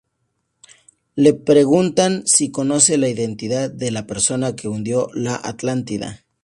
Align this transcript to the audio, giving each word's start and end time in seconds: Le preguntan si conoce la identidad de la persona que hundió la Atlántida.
Le 1.23 1.31
preguntan 1.49 2.23
si 2.25 2.49
conoce 2.49 2.97
la 2.97 3.07
identidad 3.07 3.69
de 3.69 3.91
la 3.91 4.07
persona 4.07 4.55
que 4.55 4.67
hundió 4.67 5.11
la 5.13 5.35
Atlántida. 5.35 6.25